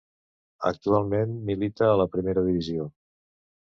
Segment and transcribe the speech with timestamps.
[0.69, 2.89] Actualment milita a la Primera Divisió.